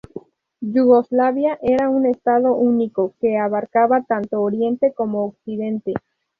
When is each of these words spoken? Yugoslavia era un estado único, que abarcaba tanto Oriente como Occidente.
Yugoslavia 0.61 1.59
era 1.61 1.87
un 1.91 2.07
estado 2.07 2.55
único, 2.55 3.13
que 3.19 3.37
abarcaba 3.37 4.01
tanto 4.01 4.41
Oriente 4.41 4.93
como 4.95 5.25
Occidente. 5.25 5.93